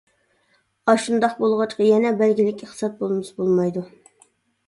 ئاشۇنداق 0.93 1.33
بولغاچقا 1.43 1.85
يەنە 1.89 2.13
بەلگىلىك 2.21 2.63
ئىقتىساد 2.65 2.95
بولمىسا 3.03 3.35
بولمايدۇ. 3.43 3.85